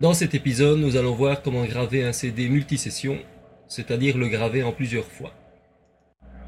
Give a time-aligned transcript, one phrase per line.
[0.00, 3.18] Dans cet épisode, nous allons voir comment graver un CD multisession,
[3.66, 5.34] c'est-à-dire le graver en plusieurs fois.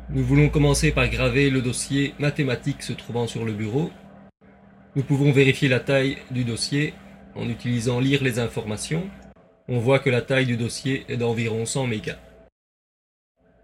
[0.09, 3.91] Nous voulons commencer par graver le dossier mathématique se trouvant sur le bureau.
[4.95, 6.95] Nous pouvons vérifier la taille du dossier
[7.35, 9.11] en utilisant lire les informations.
[9.67, 12.19] On voit que la taille du dossier est d'environ 100 mégas.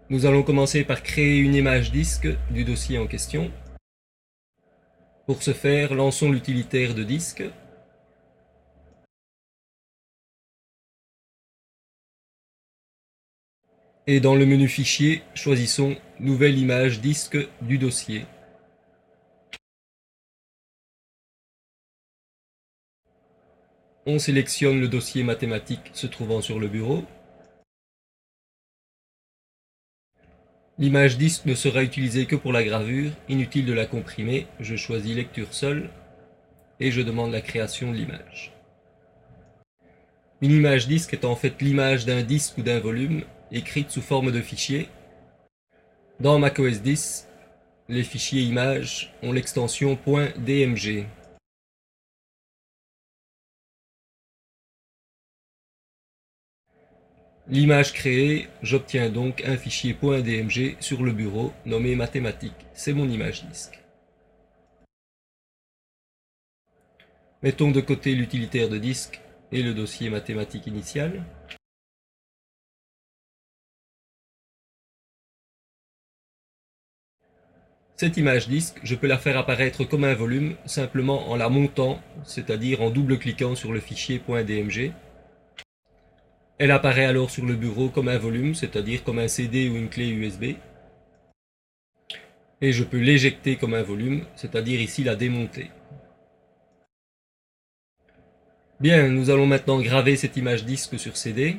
[0.09, 3.51] Nous allons commencer par créer une image disque du dossier en question.
[5.27, 7.43] Pour ce faire, lançons l'utilitaire de disque.
[14.09, 18.25] Et dans le menu Fichier, choisissons Nouvelle image disque du dossier.
[24.05, 27.03] On sélectionne le dossier mathématique se trouvant sur le bureau.
[30.77, 35.17] L'image disque ne sera utilisée que pour la gravure, inutile de la comprimer, je choisis
[35.17, 35.89] lecture seule
[36.79, 38.53] et je demande la création de l'image.
[40.39, 44.31] Une image disque est en fait l'image d'un disque ou d'un volume, écrite sous forme
[44.31, 44.89] de fichier.
[46.19, 47.27] Dans macOS 10,
[47.89, 49.97] les fichiers images ont l'extension
[50.37, 51.05] .dmg.
[57.49, 62.65] L'image créée, j'obtiens donc un fichier .dmg sur le bureau nommé mathématiques.
[62.73, 63.79] C'est mon image disque.
[67.41, 69.21] Mettons de côté l'utilitaire de disque
[69.53, 71.23] et le dossier mathématique initial.
[77.97, 81.99] Cette image disque, je peux la faire apparaître comme un volume simplement en la montant,
[82.23, 84.93] c'est-à-dire en double-cliquant sur le fichier .dmg
[86.59, 89.89] elle apparaît alors sur le bureau comme un volume, c'est-à-dire comme un CD ou une
[89.89, 90.55] clé USB.
[92.61, 95.69] Et je peux l'éjecter comme un volume, c'est-à-dire ici la démonter.
[98.79, 101.57] Bien, nous allons maintenant graver cette image disque sur CD.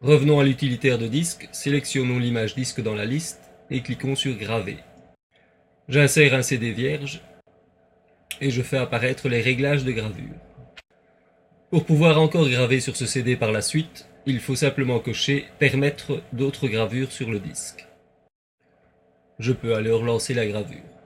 [0.00, 4.78] Revenons à l'utilitaire de disque, sélectionnons l'image disque dans la liste et cliquons sur Graver.
[5.88, 7.22] J'insère un CD vierge
[8.42, 10.34] et je fais apparaître les réglages de gravure.
[11.70, 16.22] Pour pouvoir encore graver sur ce CD par la suite, il faut simplement cocher Permettre
[16.34, 17.86] d'autres gravures sur le disque.
[19.38, 20.97] Je peux alors lancer la gravure.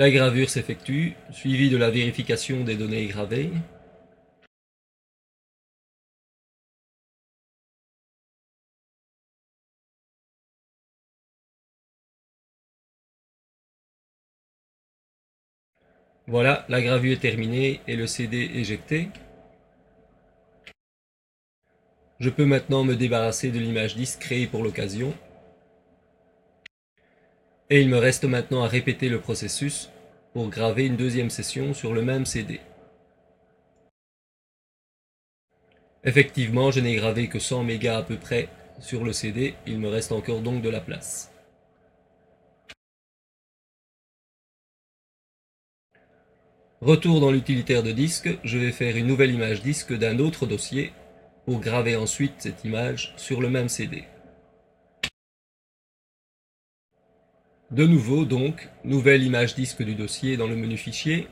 [0.00, 3.50] La gravure s'effectue, suivie de la vérification des données gravées.
[16.26, 19.10] Voilà, la gravure est terminée et le CD éjecté.
[22.20, 25.12] Je peux maintenant me débarrasser de l'image disque créée pour l'occasion
[27.70, 29.90] et il me reste maintenant à répéter le processus
[30.32, 32.60] pour graver une deuxième session sur le même CD.
[36.02, 38.48] Effectivement, je n'ai gravé que 100 mégas à peu près
[38.80, 41.30] sur le CD, il me reste encore donc de la place.
[46.80, 50.92] Retour dans l'utilitaire de disque, je vais faire une nouvelle image disque d'un autre dossier
[51.44, 54.04] pour graver ensuite cette image sur le même CD.
[57.70, 61.28] De nouveau donc, nouvelle image disque du dossier dans le menu fichier.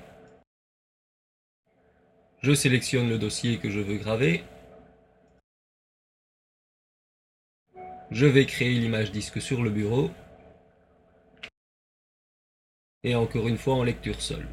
[2.42, 4.44] Je sélectionne le dossier que je veux graver.
[8.12, 10.12] Je vais créer l'image disque sur le bureau.
[13.02, 14.46] Et encore une fois en lecture seule.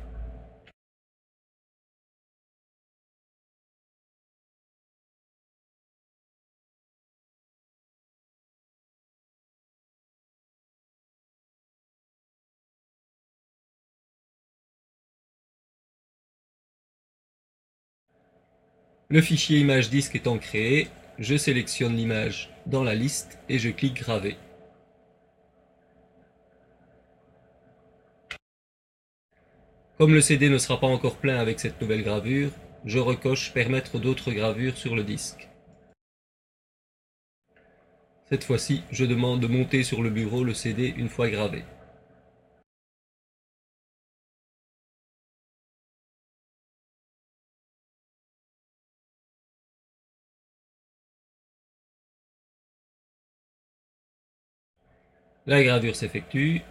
[19.08, 20.88] Le fichier image disque étant créé,
[21.20, 24.36] je sélectionne l'image dans la liste et je clique graver.
[30.00, 32.50] Comme le CD ne sera pas encore plein avec cette nouvelle gravure,
[32.84, 35.50] je recoche permettre d'autres gravures sur le disque.
[38.28, 41.64] Cette fois-ci, je demande de monter sur le bureau le CD une fois gravé.
[55.48, 56.64] La gravure s'effectue.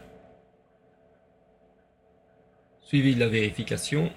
[2.84, 4.10] suivi de la vérification.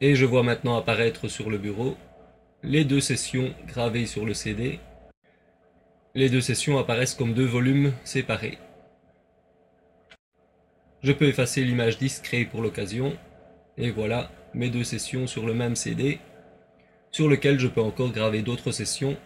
[0.00, 1.96] Et je vois maintenant apparaître sur le bureau
[2.62, 4.80] les deux sessions gravées sur le CD.
[6.14, 8.58] Les deux sessions apparaissent comme deux volumes séparés.
[11.02, 13.16] Je peux effacer l'image disque créée pour l'occasion.
[13.76, 16.20] Et voilà mes deux sessions sur le même CD,
[17.10, 19.16] sur lequel je peux encore graver d'autres sessions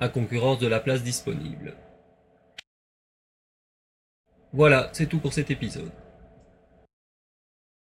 [0.00, 1.74] à concurrence de la place disponible.
[4.52, 5.90] Voilà, c'est tout pour cet épisode.